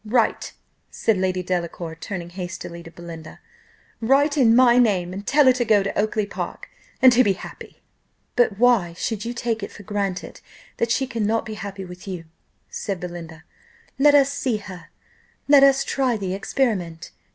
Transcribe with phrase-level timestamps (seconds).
[0.03, 0.53] Write,"
[0.89, 3.39] said Lady Delacour, turning hastily to Belinda,
[4.01, 6.69] "write in my name, and tell her to go to Oakly park,
[7.03, 7.83] and to be happy."
[8.35, 10.41] "But why should you take it for granted
[10.77, 12.25] that she cannot be happy with you?"
[12.67, 13.43] said Belinda.
[13.99, 14.89] "Let us see her
[15.47, 17.11] let us try the experiment."